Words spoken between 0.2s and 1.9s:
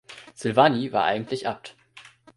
Silvani war eigentlich Abt.